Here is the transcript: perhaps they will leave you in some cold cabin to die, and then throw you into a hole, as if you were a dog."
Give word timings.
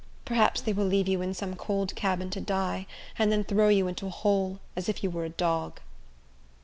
perhaps 0.25 0.59
they 0.61 0.73
will 0.73 0.87
leave 0.87 1.07
you 1.07 1.21
in 1.21 1.31
some 1.31 1.55
cold 1.55 1.93
cabin 1.95 2.31
to 2.31 2.41
die, 2.41 2.87
and 3.19 3.31
then 3.31 3.43
throw 3.43 3.67
you 3.69 3.87
into 3.87 4.07
a 4.07 4.09
hole, 4.09 4.57
as 4.75 4.89
if 4.89 5.03
you 5.03 5.11
were 5.11 5.25
a 5.25 5.29
dog." 5.29 5.79